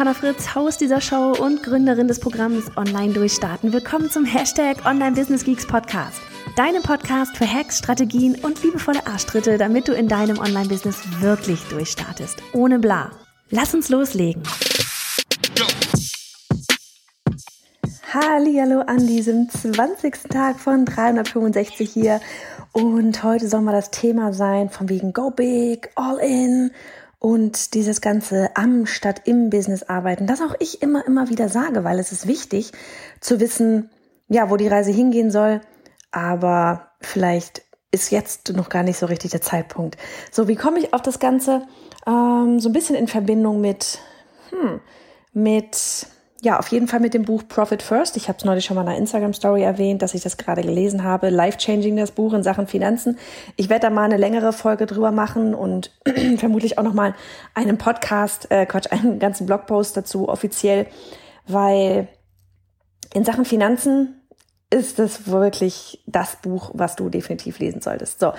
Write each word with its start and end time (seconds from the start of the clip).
Johanna 0.00 0.14
Fritz, 0.14 0.54
Haus 0.54 0.78
dieser 0.78 1.02
Show 1.02 1.34
und 1.38 1.62
Gründerin 1.62 2.08
des 2.08 2.20
Programms 2.20 2.74
Online 2.78 3.12
Durchstarten. 3.12 3.70
Willkommen 3.74 4.08
zum 4.08 4.24
Hashtag 4.24 4.86
Online 4.86 5.14
Business 5.14 5.44
Geeks 5.44 5.66
Podcast. 5.66 6.22
Deinem 6.56 6.82
Podcast 6.82 7.36
für 7.36 7.46
Hacks, 7.46 7.80
Strategien 7.80 8.34
und 8.36 8.62
liebevolle 8.62 9.06
Arschtritte, 9.06 9.58
damit 9.58 9.88
du 9.88 9.92
in 9.92 10.08
deinem 10.08 10.38
Online-Business 10.38 11.02
wirklich 11.20 11.60
durchstartest. 11.64 12.42
Ohne 12.54 12.78
bla. 12.78 13.10
Lass 13.50 13.74
uns 13.74 13.90
loslegen. 13.90 14.42
Hallo 18.14 18.80
an 18.80 19.06
diesem 19.06 19.50
20. 19.50 20.30
Tag 20.30 20.60
von 20.60 20.86
365 20.86 21.90
hier. 21.92 22.22
Und 22.72 23.22
heute 23.22 23.48
soll 23.48 23.60
mal 23.60 23.72
das 23.72 23.90
Thema 23.90 24.32
sein 24.32 24.70
von 24.70 24.88
wegen 24.88 25.12
Go 25.12 25.30
Big, 25.30 25.90
All 25.94 26.16
In 26.20 26.70
und 27.20 27.74
dieses 27.74 28.00
ganze 28.00 28.50
am 28.56 28.86
statt 28.86 29.22
im 29.26 29.50
Business 29.50 29.84
arbeiten, 29.84 30.26
das 30.26 30.40
auch 30.40 30.54
ich 30.58 30.82
immer, 30.82 31.06
immer 31.06 31.28
wieder 31.28 31.48
sage, 31.48 31.84
weil 31.84 32.00
es 32.00 32.10
ist 32.10 32.26
wichtig 32.26 32.72
zu 33.20 33.38
wissen, 33.38 33.90
ja, 34.28 34.50
wo 34.50 34.56
die 34.56 34.68
Reise 34.68 34.90
hingehen 34.90 35.30
soll, 35.30 35.60
aber 36.10 36.90
vielleicht 37.00 37.62
ist 37.92 38.10
jetzt 38.10 38.52
noch 38.54 38.70
gar 38.70 38.82
nicht 38.82 38.98
so 38.98 39.06
richtig 39.06 39.32
der 39.32 39.42
Zeitpunkt. 39.42 39.98
So, 40.32 40.48
wie 40.48 40.56
komme 40.56 40.78
ich 40.78 40.94
auf 40.94 41.02
das 41.02 41.18
Ganze? 41.18 41.66
Ähm, 42.06 42.58
so 42.58 42.70
ein 42.70 42.72
bisschen 42.72 42.96
in 42.96 43.06
Verbindung 43.06 43.60
mit, 43.60 43.98
hm, 44.50 44.80
mit 45.32 46.06
ja, 46.42 46.58
auf 46.58 46.68
jeden 46.68 46.88
Fall 46.88 47.00
mit 47.00 47.12
dem 47.12 47.24
Buch 47.24 47.42
Profit 47.46 47.82
First. 47.82 48.16
Ich 48.16 48.28
habe 48.28 48.38
es 48.38 48.44
neulich 48.44 48.64
schon 48.64 48.74
mal 48.74 48.82
in 48.82 48.88
einer 48.88 48.98
Instagram-Story 48.98 49.62
erwähnt, 49.62 50.00
dass 50.00 50.14
ich 50.14 50.22
das 50.22 50.38
gerade 50.38 50.62
gelesen 50.62 51.04
habe. 51.04 51.28
Life-changing, 51.28 51.96
das 51.96 52.12
Buch 52.12 52.32
in 52.32 52.42
Sachen 52.42 52.66
Finanzen. 52.66 53.18
Ich 53.56 53.68
werde 53.68 53.82
da 53.82 53.90
mal 53.90 54.04
eine 54.04 54.16
längere 54.16 54.54
Folge 54.54 54.86
drüber 54.86 55.12
machen 55.12 55.54
und 55.54 55.92
vermutlich 56.38 56.78
auch 56.78 56.82
noch 56.82 56.94
mal 56.94 57.14
einen 57.54 57.76
Podcast, 57.76 58.50
äh, 58.50 58.64
Quatsch, 58.64 58.86
einen 58.90 59.18
ganzen 59.18 59.46
Blogpost 59.46 59.96
dazu 59.96 60.28
offiziell, 60.28 60.86
weil 61.46 62.08
in 63.12 63.24
Sachen 63.24 63.44
Finanzen 63.44 64.19
ist 64.72 65.00
es 65.00 65.26
wirklich 65.26 66.00
das 66.06 66.36
Buch, 66.36 66.70
was 66.74 66.94
du 66.94 67.08
definitiv 67.08 67.58
lesen 67.58 67.80
solltest. 67.80 68.20
So, 68.20 68.32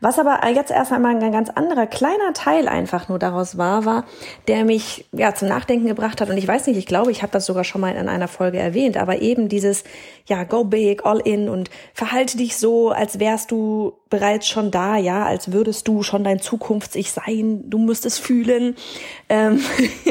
was 0.00 0.18
aber 0.18 0.40
jetzt 0.48 0.72
erst 0.72 0.92
einmal 0.92 1.16
ein 1.16 1.32
ganz 1.32 1.48
anderer 1.48 1.86
kleiner 1.86 2.32
Teil 2.34 2.66
einfach 2.66 3.08
nur 3.08 3.20
daraus 3.20 3.56
war, 3.56 3.84
war, 3.84 4.04
der 4.48 4.64
mich 4.64 5.06
ja 5.12 5.32
zum 5.32 5.46
Nachdenken 5.46 5.86
gebracht 5.86 6.20
hat. 6.20 6.28
Und 6.28 6.38
ich 6.38 6.48
weiß 6.48 6.66
nicht, 6.66 6.76
ich 6.76 6.86
glaube, 6.86 7.12
ich 7.12 7.22
habe 7.22 7.30
das 7.32 7.46
sogar 7.46 7.62
schon 7.62 7.80
mal 7.80 7.94
in 7.94 8.08
einer 8.08 8.26
Folge 8.26 8.58
erwähnt, 8.58 8.96
aber 8.96 9.22
eben 9.22 9.48
dieses 9.48 9.84
ja 10.26 10.42
go 10.42 10.64
big, 10.64 11.06
all 11.06 11.20
in 11.20 11.48
und 11.48 11.70
verhalte 11.94 12.36
dich 12.36 12.56
so, 12.56 12.90
als 12.90 13.20
wärst 13.20 13.52
du 13.52 13.92
bereits 14.08 14.46
schon 14.46 14.70
da, 14.70 14.96
ja, 14.96 15.24
als 15.24 15.52
würdest 15.52 15.88
du 15.88 16.02
schon 16.02 16.22
dein 16.22 16.38
Zukunfts-Ich 16.38 17.10
sein, 17.10 17.68
du 17.68 17.78
musst 17.78 18.06
es 18.06 18.18
fühlen. 18.18 18.76
Ähm 19.28 19.60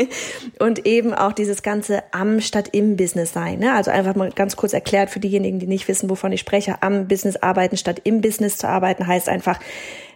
und 0.59 0.85
eben 0.85 1.13
auch 1.13 1.31
dieses 1.31 1.63
ganze 1.63 2.03
am 2.11 2.41
statt 2.41 2.69
im 2.73 2.97
Business 2.97 3.31
sein. 3.31 3.59
Ne? 3.59 3.73
Also 3.73 3.91
einfach 3.91 4.15
mal 4.15 4.31
ganz 4.31 4.57
kurz 4.57 4.73
erklärt 4.73 5.09
für 5.09 5.19
diejenigen, 5.19 5.59
die 5.59 5.67
nicht 5.67 5.87
wissen, 5.87 6.09
wovon 6.09 6.33
ich 6.33 6.41
spreche, 6.41 6.81
am 6.81 7.07
Business 7.07 7.37
arbeiten 7.37 7.77
statt 7.77 8.01
im 8.03 8.21
Business 8.21 8.57
zu 8.57 8.67
arbeiten, 8.67 9.07
heißt 9.07 9.29
einfach, 9.29 9.59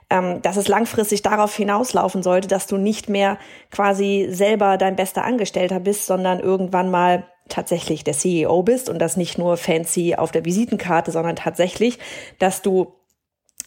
ähm, 0.10 0.42
dass 0.42 0.58
es 0.58 0.68
langfristig 0.68 1.22
darauf 1.22 1.56
hinauslaufen 1.56 2.22
sollte, 2.22 2.48
dass 2.48 2.68
du 2.68 2.78
nicht 2.78 3.08
mehr 3.08 3.38
quasi 3.72 4.28
selber 4.30 4.78
dein 4.78 4.96
bester 4.96 5.24
Angestellter 5.24 5.80
bist, 5.80 6.06
sondern 6.06 6.40
irgendwann 6.40 6.92
mal 6.92 7.26
tatsächlich 7.48 8.04
der 8.04 8.14
CEO 8.14 8.62
bist 8.64 8.90
und 8.90 9.00
das 9.00 9.18
nicht 9.18 9.38
nur 9.38 9.58
fancy 9.58 10.16
auf 10.16 10.32
der 10.32 10.46
Visitenkarte, 10.46 11.12
sondern 11.12 11.36
tatsächlich, 11.36 11.98
dass 12.38 12.62
du 12.62 12.94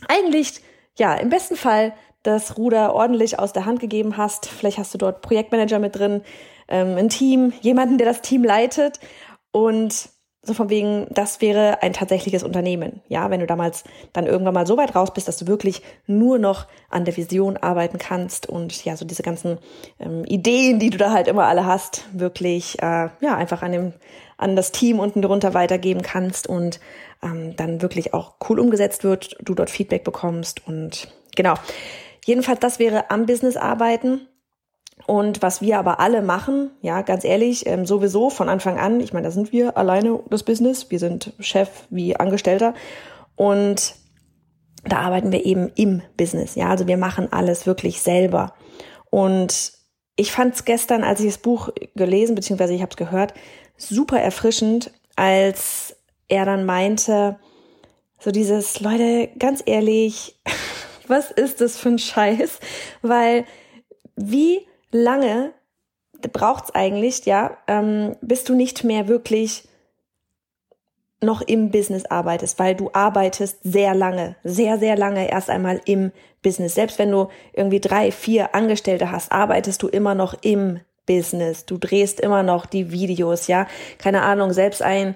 eigentlich, 0.08 0.60
ja, 0.98 1.14
im 1.14 1.30
besten 1.30 1.56
Fall 1.56 1.94
das 2.22 2.56
Ruder 2.56 2.94
ordentlich 2.94 3.38
aus 3.38 3.52
der 3.52 3.66
Hand 3.66 3.80
gegeben 3.80 4.16
hast. 4.16 4.46
Vielleicht 4.46 4.78
hast 4.78 4.94
du 4.94 4.98
dort 4.98 5.22
Projektmanager 5.22 5.78
mit 5.78 5.96
drin, 5.96 6.22
ähm, 6.68 6.96
ein 6.96 7.08
Team, 7.08 7.52
jemanden, 7.60 7.98
der 7.98 8.06
das 8.06 8.22
Team 8.22 8.44
leitet 8.44 9.00
und 9.50 10.10
so 10.44 10.54
von 10.54 10.70
wegen, 10.70 11.06
das 11.10 11.40
wäre 11.40 11.82
ein 11.82 11.92
tatsächliches 11.92 12.42
Unternehmen. 12.42 13.00
Ja, 13.06 13.30
wenn 13.30 13.38
du 13.38 13.46
damals 13.46 13.84
dann 14.12 14.26
irgendwann 14.26 14.54
mal 14.54 14.66
so 14.66 14.76
weit 14.76 14.96
raus 14.96 15.14
bist, 15.14 15.28
dass 15.28 15.36
du 15.36 15.46
wirklich 15.46 15.82
nur 16.08 16.38
noch 16.38 16.66
an 16.90 17.04
der 17.04 17.16
Vision 17.16 17.56
arbeiten 17.56 17.98
kannst 17.98 18.48
und 18.48 18.84
ja, 18.84 18.96
so 18.96 19.04
diese 19.04 19.22
ganzen 19.22 19.58
ähm, 20.00 20.24
Ideen, 20.24 20.80
die 20.80 20.90
du 20.90 20.98
da 20.98 21.12
halt 21.12 21.28
immer 21.28 21.44
alle 21.44 21.64
hast, 21.64 22.06
wirklich 22.12 22.82
äh, 22.82 23.08
ja 23.20 23.36
einfach 23.36 23.62
an 23.62 23.70
dem 23.70 23.92
an 24.42 24.56
das 24.56 24.72
Team 24.72 24.98
unten 24.98 25.22
drunter 25.22 25.54
weitergeben 25.54 26.03
kannst 26.03 26.47
und 26.47 26.80
ähm, 27.22 27.56
dann 27.56 27.82
wirklich 27.82 28.14
auch 28.14 28.34
cool 28.48 28.60
umgesetzt 28.60 29.04
wird, 29.04 29.36
du 29.41 29.54
dort 29.54 29.70
Feedback 29.70 30.04
bekommst 30.04 30.66
und 30.66 31.08
genau. 31.36 31.54
Jedenfalls, 32.25 32.60
das 32.60 32.78
wäre 32.78 33.10
am 33.10 33.26
Business 33.26 33.56
arbeiten. 33.56 34.28
Und 35.06 35.42
was 35.42 35.60
wir 35.60 35.78
aber 35.78 35.98
alle 35.98 36.22
machen, 36.22 36.70
ja, 36.81 37.02
ganz 37.02 37.25
ehrlich, 37.25 37.66
ähm, 37.66 37.86
sowieso 37.86 38.31
von 38.31 38.48
Anfang 38.48 38.78
an, 38.78 39.00
ich 39.00 39.12
meine, 39.12 39.26
da 39.26 39.31
sind 39.32 39.50
wir 39.50 39.76
alleine 39.76 40.20
das 40.31 40.44
Business, 40.44 40.91
wir 40.91 41.00
sind 41.00 41.32
Chef 41.41 41.69
wie 41.91 42.14
Angestellter 42.14 42.75
und 43.34 43.97
da 44.84 44.98
arbeiten 44.98 45.32
wir 45.32 45.44
eben 45.44 45.72
im 45.75 46.02
Business, 46.16 46.54
ja, 46.54 46.69
also 46.69 46.86
wir 46.86 46.98
machen 46.98 47.32
alles 47.32 47.66
wirklich 47.66 48.00
selber. 48.00 48.54
Und 49.10 49.72
ich 50.16 50.31
fand 50.31 50.54
es 50.54 50.64
gestern, 50.64 51.04
als 51.04 51.20
ich 51.20 51.26
das 51.26 51.38
Buch 51.38 51.70
gelesen, 51.97 52.34
beziehungsweise 52.34 52.75
ich 52.75 52.82
habe 52.82 52.91
es 52.91 52.97
gehört, 52.97 53.34
super 53.76 54.20
erfrischend, 54.20 54.90
als 55.16 55.96
er 56.28 56.44
dann 56.44 56.64
meinte, 56.64 57.38
so 58.18 58.30
dieses, 58.30 58.80
Leute, 58.80 59.30
ganz 59.38 59.62
ehrlich, 59.66 60.40
was 61.08 61.30
ist 61.30 61.60
das 61.60 61.76
für 61.76 61.90
ein 61.90 61.98
Scheiß? 61.98 62.58
Weil 63.02 63.44
wie 64.16 64.66
lange 64.90 65.52
braucht's 66.32 66.74
eigentlich, 66.74 67.24
ja, 67.26 67.56
ähm, 67.66 68.16
bis 68.20 68.44
du 68.44 68.54
nicht 68.54 68.84
mehr 68.84 69.08
wirklich 69.08 69.68
noch 71.20 71.40
im 71.40 71.70
Business 71.70 72.04
arbeitest, 72.06 72.58
weil 72.58 72.74
du 72.74 72.90
arbeitest 72.92 73.58
sehr 73.62 73.94
lange, 73.94 74.36
sehr, 74.44 74.78
sehr 74.78 74.96
lange 74.96 75.30
erst 75.30 75.50
einmal 75.50 75.80
im 75.84 76.12
Business. 76.42 76.74
Selbst 76.74 76.98
wenn 76.98 77.10
du 77.10 77.28
irgendwie 77.52 77.80
drei, 77.80 78.10
vier 78.10 78.54
Angestellte 78.54 79.10
hast, 79.10 79.30
arbeitest 79.30 79.82
du 79.82 79.88
immer 79.88 80.14
noch 80.14 80.34
im 80.42 80.80
Business. 81.06 81.66
Du 81.66 81.78
drehst 81.78 82.20
immer 82.20 82.42
noch 82.42 82.66
die 82.66 82.90
Videos, 82.90 83.46
ja. 83.46 83.66
Keine 83.98 84.22
Ahnung, 84.22 84.52
selbst 84.52 84.82
ein, 84.82 85.14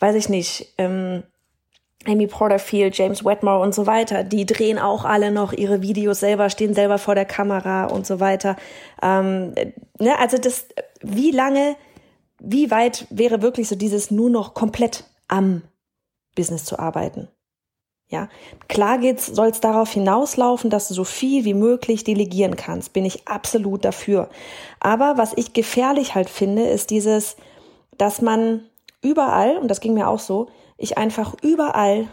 weiß 0.00 0.14
ich 0.14 0.28
nicht, 0.28 0.74
ähm, 0.78 1.22
Amy 2.06 2.26
Porterfield, 2.26 2.96
James 2.96 3.24
Wetmore 3.24 3.60
und 3.60 3.74
so 3.74 3.86
weiter, 3.86 4.24
die 4.24 4.46
drehen 4.46 4.78
auch 4.78 5.04
alle 5.04 5.30
noch 5.30 5.52
ihre 5.52 5.82
Videos 5.82 6.20
selber, 6.20 6.48
stehen 6.48 6.74
selber 6.74 6.98
vor 6.98 7.14
der 7.14 7.24
Kamera 7.24 7.86
und 7.86 8.06
so 8.06 8.20
weiter. 8.20 8.56
Ähm, 9.02 9.54
ne, 9.98 10.18
also 10.18 10.38
das, 10.38 10.66
wie 11.02 11.32
lange, 11.32 11.76
wie 12.40 12.70
weit 12.70 13.06
wäre 13.10 13.42
wirklich 13.42 13.68
so 13.68 13.74
dieses 13.74 14.10
nur 14.10 14.30
noch 14.30 14.54
komplett 14.54 15.04
am 15.26 15.62
Business 16.36 16.64
zu 16.64 16.78
arbeiten? 16.78 17.28
Ja, 18.10 18.30
klar 18.68 18.96
geht's, 18.98 19.26
soll 19.26 19.48
es 19.48 19.60
darauf 19.60 19.92
hinauslaufen, 19.92 20.70
dass 20.70 20.88
du 20.88 20.94
so 20.94 21.04
viel 21.04 21.44
wie 21.44 21.52
möglich 21.52 22.04
delegieren 22.04 22.56
kannst. 22.56 22.94
Bin 22.94 23.04
ich 23.04 23.28
absolut 23.28 23.84
dafür. 23.84 24.30
Aber 24.80 25.18
was 25.18 25.34
ich 25.36 25.52
gefährlich 25.52 26.14
halt 26.14 26.30
finde, 26.30 26.62
ist 26.62 26.88
dieses, 26.88 27.36
dass 27.98 28.22
man 28.22 28.62
überall, 29.02 29.58
und 29.58 29.68
das 29.68 29.80
ging 29.80 29.92
mir 29.92 30.08
auch 30.08 30.20
so, 30.20 30.48
ich 30.78 30.96
einfach 30.96 31.34
überall 31.42 32.08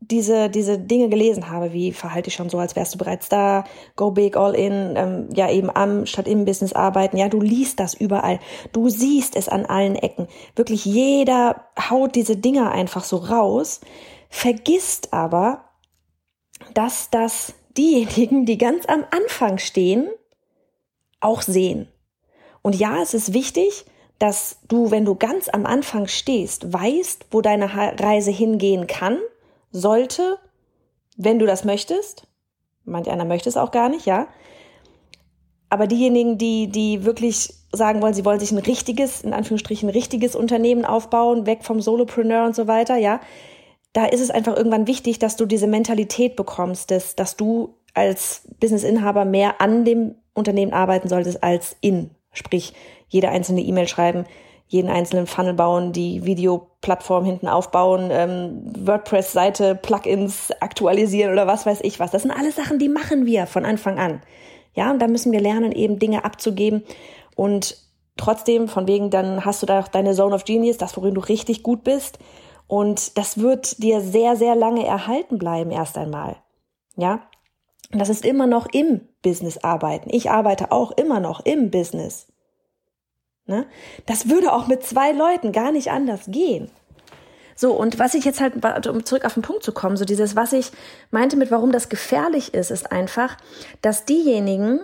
diese, 0.00 0.48
diese 0.48 0.78
Dinge 0.78 1.08
gelesen 1.08 1.50
habe, 1.50 1.72
wie 1.72 1.92
verhalte 1.92 2.28
ich 2.28 2.34
schon 2.34 2.48
so, 2.48 2.58
als 2.58 2.76
wärst 2.76 2.94
du 2.94 2.98
bereits 2.98 3.28
da, 3.28 3.64
go 3.96 4.10
big, 4.10 4.36
all 4.36 4.54
in, 4.54 4.94
ähm, 4.96 5.28
ja 5.34 5.50
eben 5.50 5.74
am 5.74 6.06
statt 6.06 6.28
im 6.28 6.44
Business 6.44 6.72
arbeiten. 6.72 7.16
Ja, 7.16 7.28
du 7.28 7.40
liest 7.40 7.80
das 7.80 7.94
überall. 7.94 8.38
Du 8.72 8.88
siehst 8.88 9.36
es 9.36 9.48
an 9.48 9.66
allen 9.66 9.96
Ecken. 9.96 10.28
Wirklich 10.54 10.84
jeder 10.84 11.66
haut 11.90 12.14
diese 12.14 12.36
Dinger 12.36 12.70
einfach 12.70 13.04
so 13.04 13.16
raus, 13.16 13.80
vergisst 14.28 15.12
aber, 15.12 15.64
dass 16.74 17.10
das 17.10 17.54
diejenigen, 17.76 18.46
die 18.46 18.58
ganz 18.58 18.86
am 18.86 19.04
Anfang 19.10 19.58
stehen, 19.58 20.08
auch 21.20 21.42
sehen. 21.42 21.88
Und 22.62 22.74
ja, 22.74 23.00
es 23.02 23.14
ist 23.14 23.32
wichtig, 23.32 23.84
dass 24.18 24.58
du, 24.68 24.90
wenn 24.90 25.04
du 25.04 25.14
ganz 25.14 25.48
am 25.48 25.66
Anfang 25.66 26.06
stehst, 26.06 26.72
weißt, 26.72 27.26
wo 27.30 27.42
deine 27.42 27.74
Reise 28.00 28.30
hingehen 28.30 28.86
kann, 28.86 29.18
sollte, 29.72 30.38
wenn 31.16 31.38
du 31.38 31.46
das 31.46 31.64
möchtest. 31.64 32.26
Manch 32.84 33.10
einer 33.10 33.24
möchte 33.24 33.48
es 33.48 33.56
auch 33.56 33.72
gar 33.72 33.88
nicht, 33.88 34.06
ja. 34.06 34.28
aber 35.68 35.86
diejenigen, 35.86 36.38
die, 36.38 36.68
die 36.68 37.04
wirklich 37.04 37.52
sagen 37.72 38.00
wollen, 38.00 38.14
sie 38.14 38.24
wollen 38.24 38.40
sich 38.40 38.52
ein 38.52 38.58
richtiges, 38.58 39.22
in 39.22 39.32
Anführungsstrichen, 39.32 39.88
richtiges 39.88 40.34
Unternehmen 40.34 40.84
aufbauen, 40.84 41.46
weg 41.46 41.64
vom 41.64 41.80
Solopreneur 41.80 42.46
und 42.46 42.54
so 42.54 42.66
weiter, 42.66 42.96
ja, 42.96 43.20
da 43.96 44.04
ist 44.04 44.20
es 44.20 44.30
einfach 44.30 44.54
irgendwann 44.54 44.86
wichtig, 44.86 45.18
dass 45.18 45.36
du 45.36 45.46
diese 45.46 45.66
Mentalität 45.66 46.36
bekommst, 46.36 46.90
dass, 46.90 47.16
dass 47.16 47.34
du 47.38 47.76
als 47.94 48.42
Businessinhaber 48.60 49.24
mehr 49.24 49.62
an 49.62 49.86
dem 49.86 50.16
Unternehmen 50.34 50.74
arbeiten 50.74 51.08
solltest 51.08 51.42
als 51.42 51.76
in. 51.80 52.10
Sprich, 52.30 52.74
jede 53.08 53.30
einzelne 53.30 53.62
E-Mail 53.62 53.88
schreiben, 53.88 54.26
jeden 54.66 54.90
einzelnen 54.90 55.26
Funnel 55.26 55.54
bauen, 55.54 55.94
die 55.94 56.26
Videoplattform 56.26 57.24
hinten 57.24 57.48
aufbauen, 57.48 58.10
ähm, 58.10 58.64
WordPress-Seite, 58.86 59.76
Plugins 59.76 60.52
aktualisieren 60.60 61.32
oder 61.32 61.46
was 61.46 61.64
weiß 61.64 61.78
ich 61.82 61.98
was. 61.98 62.10
Das 62.10 62.20
sind 62.20 62.32
alles 62.32 62.56
Sachen, 62.56 62.78
die 62.78 62.90
machen 62.90 63.24
wir 63.24 63.46
von 63.46 63.64
Anfang 63.64 63.98
an. 63.98 64.20
Ja, 64.74 64.90
und 64.90 65.00
da 65.00 65.08
müssen 65.08 65.32
wir 65.32 65.40
lernen, 65.40 65.72
eben 65.72 65.98
Dinge 65.98 66.26
abzugeben 66.26 66.84
und 67.34 67.78
trotzdem, 68.18 68.68
von 68.68 68.86
wegen, 68.86 69.08
dann 69.08 69.46
hast 69.46 69.62
du 69.62 69.66
da 69.66 69.80
auch 69.80 69.88
deine 69.88 70.12
Zone 70.12 70.34
of 70.34 70.44
Genius, 70.44 70.76
das, 70.76 70.98
worin 70.98 71.14
du 71.14 71.22
richtig 71.22 71.62
gut 71.62 71.82
bist. 71.82 72.18
Und 72.68 73.16
das 73.16 73.38
wird 73.38 73.82
dir 73.82 74.00
sehr, 74.00 74.36
sehr 74.36 74.56
lange 74.56 74.84
erhalten 74.84 75.38
bleiben, 75.38 75.70
erst 75.70 75.96
einmal. 75.96 76.36
Ja. 76.96 77.20
Und 77.92 78.00
das 78.00 78.08
ist 78.08 78.24
immer 78.24 78.46
noch 78.46 78.66
im 78.72 79.02
Business 79.22 79.58
arbeiten. 79.58 80.10
Ich 80.12 80.30
arbeite 80.30 80.72
auch 80.72 80.90
immer 80.92 81.20
noch 81.20 81.40
im 81.44 81.70
Business. 81.70 82.26
Ne? 83.46 83.66
Das 84.06 84.28
würde 84.28 84.52
auch 84.52 84.66
mit 84.66 84.82
zwei 84.82 85.12
Leuten 85.12 85.52
gar 85.52 85.70
nicht 85.70 85.90
anders 85.90 86.22
gehen. 86.26 86.70
So, 87.54 87.72
und 87.72 87.98
was 87.98 88.14
ich 88.14 88.24
jetzt 88.24 88.40
halt, 88.40 88.86
um 88.86 89.04
zurück 89.04 89.24
auf 89.24 89.34
den 89.34 89.42
Punkt 89.42 89.62
zu 89.62 89.72
kommen, 89.72 89.96
so 89.96 90.04
dieses, 90.04 90.36
was 90.36 90.52
ich 90.52 90.72
meinte 91.10 91.36
mit, 91.36 91.50
warum 91.50 91.72
das 91.72 91.88
gefährlich 91.88 92.52
ist, 92.52 92.70
ist 92.70 92.92
einfach, 92.92 93.38
dass 93.80 94.04
diejenigen, 94.04 94.80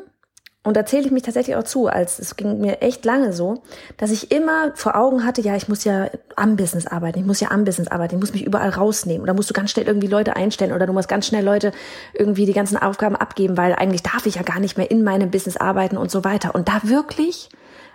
und 0.65 0.77
da 0.77 0.87
zähle 0.87 1.07
ich 1.07 1.11
mich 1.11 1.25
tatsächlich 1.25 1.57
auch 1.57 1.65
zu, 1.65 1.89
als 1.89 2.21
es 2.21 2.37
ging 2.37 2.61
mir 2.61 2.83
echt 2.83 3.05
lange 3.05 3.33
so, 3.33 3.63
dass 3.97 4.13
ich 4.13 4.31
immer 4.31 4.71
vor 4.77 4.95
Augen 4.95 5.25
hatte, 5.25 5.41
ja, 5.41 5.57
ich 5.57 5.67
muss 5.67 5.83
ja 5.83 6.09
am 6.37 6.55
Business 6.55 6.87
arbeiten, 6.87 7.19
ich 7.19 7.27
muss 7.27 7.41
ja 7.41 7.51
am 7.51 7.65
Business 7.65 7.89
arbeiten, 7.89 8.15
ich 8.15 8.21
muss 8.21 8.33
mich 8.33 8.47
überall 8.47 8.71
rausnehmen. 8.71 9.23
Oder 9.23 9.35
musst 9.35 9.51
du 9.51 9.55
ganz 9.55 9.73
schnell 9.73 9.89
irgendwie 9.89 10.07
Leute 10.07 10.37
einstellen 10.37 10.73
oder 10.73 10.87
du 10.87 10.93
musst 10.93 11.09
ganz 11.09 11.27
schnell 11.27 11.45
Leute 11.45 11.73
irgendwie 12.15 12.47
die 12.47 12.53
ganzen 12.53 12.77
Aufgaben 12.77 13.17
abgeben, 13.17 13.57
weil 13.57 13.75
eigentlich 13.75 14.05
darf 14.05 14.25
ich 14.27 14.37
ja 14.37 14.43
gar 14.43 14.61
nicht 14.61 14.79
mehr 14.79 14.89
in 14.89 15.03
meinem 15.03 15.33
Business 15.33 15.57
arbeiten 15.57 15.97
und 15.97 16.13
so 16.13 16.23
weiter. 16.23 16.55
Und 16.55 16.69
da 16.69 16.81
wirklich 16.85 17.49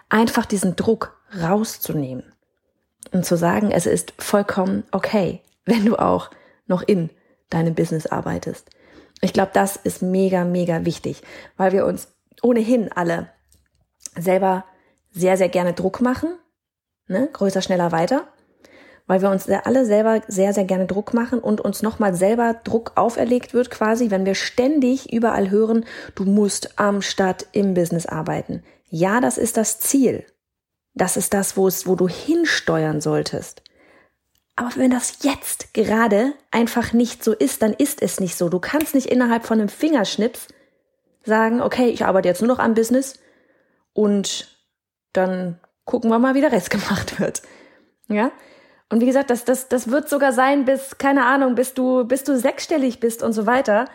einfach 0.10 0.46
diesen 0.46 0.76
Druck 0.76 1.18
rauszunehmen 1.42 2.34
und 3.14 3.26
zu 3.26 3.38
sagen, 3.38 3.72
es 3.72 3.86
ist 3.86 4.14
vollkommen 4.18 4.84
okay, 4.92 5.42
wenn 5.66 5.86
du 5.86 5.96
auch 5.96 6.32
noch 6.66 6.82
in 6.82 7.12
deinem 7.50 7.76
Business 7.76 8.08
arbeitest. 8.08 8.70
Ich 9.22 9.32
glaube, 9.32 9.52
das 9.54 9.78
ist 9.78 10.02
mega, 10.02 10.44
mega 10.44 10.84
wichtig, 10.84 11.22
weil 11.56 11.72
wir 11.72 11.86
uns 11.86 12.10
ohnehin 12.42 12.92
alle 12.92 13.30
selber 14.16 14.66
sehr, 15.12 15.38
sehr 15.38 15.50
gerne 15.50 15.74
Druck 15.74 16.02
machen, 16.02 16.38
ne? 17.08 17.30
größer, 17.32 17.62
schneller, 17.62 17.92
weiter, 17.92 18.28
weil 19.08 19.22
wir 19.22 19.30
uns 19.30 19.50
alle 19.50 19.86
selber 19.86 20.22
sehr, 20.28 20.54
sehr 20.54 20.66
gerne 20.66 20.86
Druck 20.86 21.14
machen 21.14 21.40
und 21.40 21.62
uns 21.62 21.82
nochmal 21.82 22.14
selber 22.14 22.56
Druck 22.64 22.92
auferlegt 22.96 23.54
wird 23.54 23.72
quasi, 23.72 24.12
wenn 24.12 24.26
wir 24.26 24.36
ständig 24.36 25.14
überall 25.14 25.50
hören, 25.50 25.86
du 26.16 26.26
musst 26.26 26.78
am 26.78 27.02
Stadt 27.02 27.48
im 27.54 27.74
Business 27.74 28.06
arbeiten. 28.06 28.64
Ja, 28.90 29.22
das 29.22 29.38
ist 29.38 29.58
das 29.58 29.80
Ziel. 29.80 30.26
Das 30.94 31.16
ist 31.16 31.34
das, 31.34 31.56
wo 31.56 31.68
es, 31.68 31.88
wo 31.88 31.96
du 31.96 32.08
hinsteuern 32.08 33.02
solltest. 33.02 33.62
Aber 34.56 34.72
wenn 34.76 34.90
das 34.90 35.20
jetzt 35.22 35.74
gerade 35.76 36.34
einfach 36.50 36.92
nicht 36.92 37.24
so 37.24 37.34
ist, 37.34 37.62
dann 37.62 37.74
ist 37.74 38.02
es 38.02 38.20
nicht 38.20 38.36
so. 38.36 38.50
Du 38.50 38.60
kannst 38.60 38.96
nicht 38.96 39.06
innerhalb 39.06 39.46
von 39.46 39.60
einem 39.60 39.70
Fingerschnips 39.70 40.48
sagen, 41.24 41.62
okay, 41.62 41.90
ich 41.90 42.06
arbeite 42.06 42.28
jetzt 42.28 42.42
nur 42.42 42.48
noch 42.48 42.60
am 42.60 42.74
Business 42.74 43.20
und 43.94 44.58
dann 45.14 45.60
gucken 45.86 46.10
wir 46.10 46.20
mal, 46.20 46.36
wie 46.36 46.42
der 46.42 46.52
Rest 46.52 46.70
gemacht 46.72 47.20
wird. 47.20 47.42
Ja? 48.08 48.32
Und 48.90 49.02
wie 49.02 49.06
gesagt, 49.06 49.30
das, 49.30 49.44
das, 49.44 49.68
das 49.68 49.90
wird 49.90 50.08
sogar 50.08 50.32
sein 50.32 50.66
bis, 50.66 50.98
keine 50.98 51.26
Ahnung, 51.26 51.56
bis 51.56 51.74
du, 51.74 52.06
bis 52.06 52.24
du 52.24 52.38
sechsstellig 52.38 53.00
bist 53.00 53.22
und 53.22 53.34
so 53.34 53.46
weiter. 53.46 53.86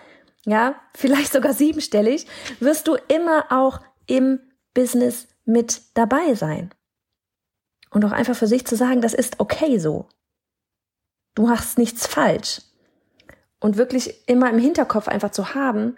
Ja, 0.45 0.75
vielleicht 0.95 1.33
sogar 1.33 1.55
siebenstellig, 1.55 2.27
wirst 2.59 2.89
du 2.89 2.97
immer 3.09 3.47
auch 3.51 3.81
im 4.07 4.41
Business 4.75 5.29
mit 5.45 5.83
dabei 5.95 6.35
sein. 6.35 6.75
Und 7.91 8.05
auch 8.05 8.13
einfach 8.13 8.35
für 8.35 8.47
sich 8.47 8.67
zu 8.67 8.75
sagen, 8.75 9.01
das 9.01 9.15
ist 9.15 9.39
okay 9.39 9.79
so. 9.79 10.09
Du 11.35 11.47
machst 11.47 11.79
nichts 11.79 12.07
falsch. 12.07 12.63
Und 13.61 13.77
wirklich 13.77 14.29
immer 14.29 14.51
im 14.51 14.59
Hinterkopf 14.59 15.09
einfach 15.09 15.31
zu 15.31 15.55
haben, 15.55 15.97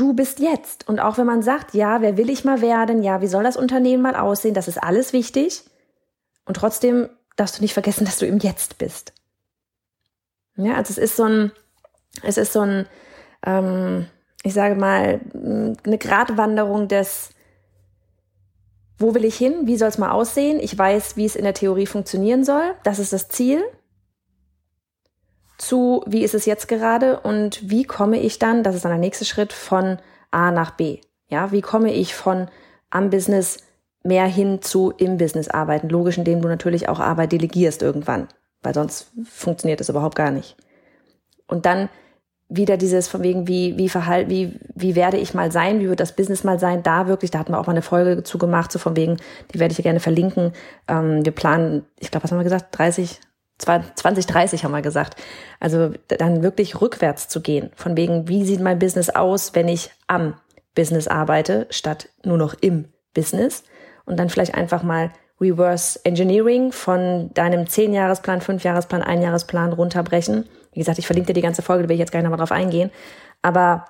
du 0.00 0.14
bist 0.14 0.38
jetzt. 0.40 0.88
Und 0.88 0.98
auch 0.98 1.18
wenn 1.18 1.26
man 1.26 1.42
sagt, 1.42 1.74
ja, 1.74 2.00
wer 2.00 2.16
will 2.16 2.30
ich 2.30 2.44
mal 2.44 2.62
werden? 2.62 3.02
Ja, 3.02 3.20
wie 3.20 3.26
soll 3.26 3.44
das 3.44 3.56
Unternehmen 3.56 4.02
mal 4.02 4.16
aussehen? 4.16 4.54
Das 4.54 4.66
ist 4.66 4.82
alles 4.82 5.12
wichtig. 5.12 5.62
Und 6.46 6.56
trotzdem 6.56 7.10
darfst 7.36 7.58
du 7.58 7.62
nicht 7.62 7.74
vergessen, 7.74 8.06
dass 8.06 8.18
du 8.18 8.26
im 8.26 8.38
Jetzt 8.38 8.78
bist. 8.78 9.12
Ja, 10.56 10.74
also 10.74 10.90
es 10.90 10.98
ist 10.98 11.16
so 11.16 11.24
ein, 11.24 11.52
es 12.22 12.38
ist 12.38 12.52
so 12.52 12.60
ein, 12.60 12.86
ähm, 13.44 14.06
ich 14.42 14.54
sage 14.54 14.74
mal, 14.74 15.20
eine 15.34 15.98
Gratwanderung 15.98 16.88
des, 16.88 17.30
wo 18.98 19.14
will 19.14 19.24
ich 19.24 19.36
hin? 19.36 19.66
Wie 19.66 19.76
soll 19.76 19.88
es 19.88 19.98
mal 19.98 20.10
aussehen? 20.10 20.60
Ich 20.60 20.76
weiß, 20.76 21.16
wie 21.16 21.26
es 21.26 21.36
in 21.36 21.44
der 21.44 21.54
Theorie 21.54 21.86
funktionieren 21.86 22.44
soll. 22.44 22.74
Das 22.84 22.98
ist 22.98 23.12
das 23.12 23.28
Ziel. 23.28 23.62
Zu, 25.60 26.02
wie 26.06 26.22
ist 26.22 26.34
es 26.34 26.46
jetzt 26.46 26.68
gerade 26.68 27.20
und 27.20 27.70
wie 27.70 27.84
komme 27.84 28.18
ich 28.18 28.38
dann, 28.38 28.62
das 28.62 28.74
ist 28.74 28.84
dann 28.84 28.92
der 28.92 28.98
nächste 28.98 29.26
Schritt, 29.26 29.52
von 29.52 29.98
A 30.30 30.50
nach 30.50 30.70
B. 30.70 31.00
Ja, 31.28 31.52
wie 31.52 31.60
komme 31.60 31.92
ich 31.92 32.14
von 32.14 32.48
am 32.88 33.10
Business 33.10 33.58
mehr 34.02 34.26
hin 34.26 34.62
zu 34.62 34.90
im 34.90 35.18
Business 35.18 35.48
arbeiten? 35.48 35.90
Logisch, 35.90 36.16
indem 36.16 36.40
du 36.40 36.48
natürlich 36.48 36.88
auch 36.88 36.98
Arbeit 36.98 37.32
delegierst 37.32 37.82
irgendwann, 37.82 38.28
weil 38.62 38.74
sonst 38.74 39.10
funktioniert 39.24 39.80
das 39.80 39.90
überhaupt 39.90 40.16
gar 40.16 40.30
nicht. 40.30 40.56
Und 41.46 41.66
dann 41.66 41.90
wieder 42.48 42.76
dieses 42.76 43.06
von 43.06 43.22
wegen, 43.22 43.46
wie, 43.46 43.78
wie 43.78 43.88
verhalt, 43.88 44.28
wie, 44.28 44.58
wie 44.74 44.96
werde 44.96 45.18
ich 45.18 45.34
mal 45.34 45.52
sein, 45.52 45.78
wie 45.80 45.88
wird 45.88 46.00
das 46.00 46.16
Business 46.16 46.42
mal 46.42 46.58
sein, 46.58 46.82
da 46.82 47.06
wirklich, 47.06 47.30
da 47.30 47.38
hatten 47.38 47.52
wir 47.52 47.60
auch 47.60 47.66
mal 47.66 47.72
eine 47.72 47.82
Folge 47.82 48.24
zu 48.24 48.38
gemacht, 48.38 48.72
so 48.72 48.78
von 48.80 48.96
wegen, 48.96 49.18
die 49.54 49.60
werde 49.60 49.72
ich 49.72 49.78
ja 49.78 49.82
gerne 49.82 50.00
verlinken. 50.00 50.52
Ähm, 50.88 51.24
wir 51.24 51.32
planen, 51.32 51.86
ich 51.98 52.10
glaube, 52.10 52.24
was 52.24 52.32
haben 52.32 52.38
wir 52.38 52.44
gesagt, 52.44 52.76
30, 52.76 53.20
20, 53.60 54.26
30 54.26 54.64
haben 54.64 54.72
wir 54.72 54.82
gesagt. 54.82 55.16
Also 55.60 55.92
dann 56.08 56.42
wirklich 56.42 56.80
rückwärts 56.80 57.28
zu 57.28 57.40
gehen, 57.40 57.70
von 57.74 57.96
wegen, 57.96 58.28
wie 58.28 58.44
sieht 58.44 58.60
mein 58.60 58.78
Business 58.78 59.10
aus, 59.10 59.54
wenn 59.54 59.68
ich 59.68 59.90
am 60.06 60.34
Business 60.74 61.08
arbeite, 61.08 61.66
statt 61.70 62.08
nur 62.24 62.38
noch 62.38 62.54
im 62.60 62.86
Business. 63.14 63.64
Und 64.06 64.18
dann 64.18 64.30
vielleicht 64.30 64.54
einfach 64.54 64.82
mal 64.82 65.10
Reverse 65.40 66.00
Engineering 66.04 66.72
von 66.72 67.30
deinem 67.34 67.64
10-Jahresplan, 67.64 68.40
5-Jahresplan, 68.40 69.02
1-Jahresplan 69.02 69.72
runterbrechen. 69.72 70.48
Wie 70.72 70.78
gesagt, 70.78 70.98
ich 70.98 71.06
verlinke 71.06 71.28
dir 71.28 71.40
die 71.40 71.42
ganze 71.42 71.62
Folge, 71.62 71.84
da 71.84 71.88
will 71.88 71.94
ich 71.94 72.00
jetzt 72.00 72.12
gar 72.12 72.20
nicht 72.20 72.24
nochmal 72.24 72.38
drauf 72.38 72.52
eingehen. 72.52 72.90
Aber 73.42 73.86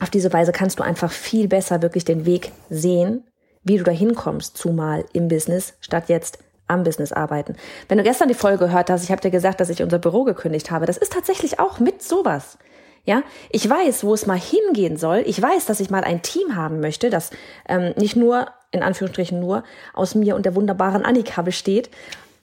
auf 0.00 0.10
diese 0.10 0.32
Weise 0.32 0.52
kannst 0.52 0.78
du 0.78 0.82
einfach 0.82 1.10
viel 1.10 1.48
besser 1.48 1.80
wirklich 1.82 2.04
den 2.04 2.26
Weg 2.26 2.52
sehen, 2.68 3.24
wie 3.62 3.78
du 3.78 3.84
da 3.84 3.90
hinkommst, 3.90 4.56
zumal 4.56 5.04
im 5.12 5.28
Business, 5.28 5.74
statt 5.80 6.04
jetzt 6.08 6.38
am 6.68 6.82
Business 6.84 7.12
arbeiten. 7.12 7.56
Wenn 7.88 7.98
du 7.98 8.04
gestern 8.04 8.28
die 8.28 8.34
Folge 8.34 8.66
gehört 8.66 8.90
hast, 8.90 9.04
ich 9.04 9.10
habe 9.10 9.20
dir 9.20 9.30
gesagt, 9.30 9.60
dass 9.60 9.68
ich 9.68 9.82
unser 9.82 9.98
Büro 9.98 10.24
gekündigt 10.24 10.70
habe, 10.70 10.86
das 10.86 10.96
ist 10.96 11.12
tatsächlich 11.12 11.60
auch 11.60 11.78
mit 11.78 12.02
sowas. 12.02 12.58
Ja, 13.04 13.22
ich 13.50 13.68
weiß, 13.68 14.02
wo 14.02 14.14
es 14.14 14.26
mal 14.26 14.38
hingehen 14.38 14.96
soll. 14.96 15.22
Ich 15.26 15.40
weiß, 15.40 15.66
dass 15.66 15.78
ich 15.78 15.90
mal 15.90 16.02
ein 16.02 16.22
Team 16.22 16.56
haben 16.56 16.80
möchte, 16.80 17.08
das 17.08 17.30
ähm, 17.68 17.94
nicht 17.96 18.16
nur, 18.16 18.48
in 18.72 18.82
Anführungsstrichen 18.82 19.38
nur, 19.38 19.62
aus 19.94 20.16
mir 20.16 20.34
und 20.34 20.44
der 20.44 20.56
wunderbaren 20.56 21.04
Annika 21.04 21.42
besteht, 21.42 21.88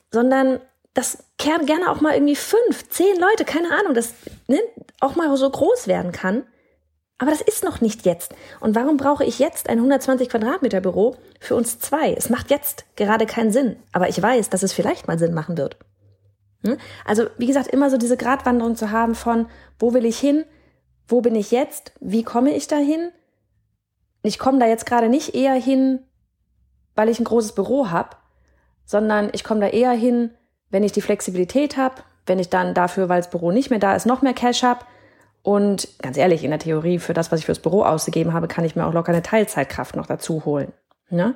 sondern 0.09 0.61
das 0.93 1.25
gerne 1.37 1.89
auch 1.89 1.99
mal 1.99 2.13
irgendwie 2.13 2.35
fünf, 2.35 2.87
zehn 2.89 3.19
Leute, 3.19 3.43
keine 3.45 3.77
Ahnung, 3.77 3.93
das 3.93 4.13
ne, 4.47 4.59
auch 5.01 5.15
mal 5.15 5.35
so 5.35 5.49
groß 5.49 5.87
werden 5.87 6.13
kann. 6.13 6.43
Aber 7.17 7.31
das 7.31 7.41
ist 7.41 7.63
noch 7.63 7.79
nicht 7.79 8.05
jetzt. 8.05 8.33
Und 8.59 8.75
warum 8.75 8.97
brauche 8.97 9.23
ich 9.23 9.39
jetzt 9.39 9.69
ein 9.69 9.77
120 9.77 10.29
Quadratmeter 10.29 10.81
Büro 10.81 11.15
für 11.39 11.55
uns 11.55 11.79
zwei? 11.79 12.13
Es 12.13 12.29
macht 12.29 12.49
jetzt 12.49 12.85
gerade 12.95 13.25
keinen 13.25 13.51
Sinn. 13.51 13.77
Aber 13.91 14.09
ich 14.09 14.21
weiß, 14.21 14.49
dass 14.49 14.63
es 14.63 14.73
vielleicht 14.73 15.07
mal 15.07 15.19
Sinn 15.19 15.33
machen 15.33 15.57
wird. 15.57 15.77
Hm? 16.65 16.77
Also, 17.05 17.27
wie 17.37 17.47
gesagt, 17.47 17.67
immer 17.67 17.89
so 17.89 17.97
diese 17.97 18.17
Gratwanderung 18.17 18.75
zu 18.75 18.91
haben 18.91 19.15
von, 19.15 19.47
wo 19.79 19.93
will 19.93 20.05
ich 20.05 20.19
hin? 20.19 20.45
Wo 21.07 21.21
bin 21.21 21.35
ich 21.35 21.51
jetzt? 21.51 21.93
Wie 21.99 22.23
komme 22.23 22.51
ich 22.51 22.67
da 22.67 22.77
hin? 22.77 23.11
Ich 24.23 24.39
komme 24.39 24.59
da 24.59 24.65
jetzt 24.65 24.85
gerade 24.85 25.09
nicht 25.09 25.35
eher 25.35 25.53
hin, 25.53 25.99
weil 26.95 27.09
ich 27.09 27.19
ein 27.19 27.25
großes 27.25 27.53
Büro 27.53 27.89
habe, 27.89 28.15
sondern 28.85 29.29
ich 29.33 29.43
komme 29.43 29.59
da 29.59 29.67
eher 29.67 29.91
hin, 29.91 30.31
wenn 30.69 30.83
ich 30.83 30.93
die 30.93 31.01
Flexibilität 31.01 31.77
habe, 31.77 31.95
wenn 32.25 32.39
ich 32.39 32.49
dann 32.49 32.73
dafür, 32.73 33.09
weil 33.09 33.19
das 33.19 33.29
Büro 33.29 33.51
nicht 33.51 33.69
mehr 33.69 33.79
da 33.79 33.95
ist, 33.95 34.05
noch 34.05 34.21
mehr 34.21 34.33
Cash 34.33 34.63
habe. 34.63 34.85
Und 35.43 35.89
ganz 36.01 36.17
ehrlich, 36.17 36.43
in 36.43 36.51
der 36.51 36.59
Theorie, 36.59 36.99
für 36.99 37.13
das, 37.13 37.31
was 37.31 37.41
ich 37.41 37.45
fürs 37.45 37.59
Büro 37.59 37.83
ausgegeben 37.83 38.33
habe, 38.33 38.47
kann 38.47 38.63
ich 38.63 38.75
mir 38.75 38.85
auch 38.85 38.93
locker 38.93 39.11
eine 39.11 39.21
Teilzeitkraft 39.21 39.95
noch 39.95 40.07
dazu 40.07 40.45
holen. 40.45 40.71
Ne? 41.09 41.35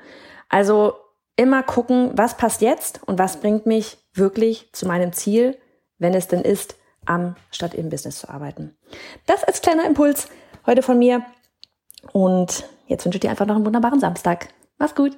Also 0.49 0.95
immer 1.35 1.61
gucken, 1.61 2.11
was 2.15 2.37
passt 2.37 2.61
jetzt 2.61 3.01
und 3.05 3.19
was 3.19 3.41
bringt 3.41 3.65
mich 3.65 3.97
wirklich 4.13 4.69
zu 4.71 4.87
meinem 4.87 5.11
Ziel, 5.11 5.57
wenn 5.99 6.13
es 6.13 6.27
denn 6.27 6.41
ist, 6.41 6.75
am 7.05 7.35
statt 7.51 7.73
im 7.73 7.89
Business 7.89 8.19
zu 8.19 8.29
arbeiten. 8.29 8.75
Das 9.25 9.43
als 9.43 9.61
kleiner 9.61 9.85
Impuls 9.85 10.29
heute 10.65 10.81
von 10.81 10.97
mir. 10.97 11.25
Und 12.13 12.65
jetzt 12.87 13.05
wünsche 13.05 13.17
ich 13.17 13.21
dir 13.21 13.29
einfach 13.29 13.45
noch 13.45 13.55
einen 13.55 13.65
wunderbaren 13.65 13.99
Samstag. 13.99 14.49
Mach's 14.77 14.95
gut. 14.95 15.17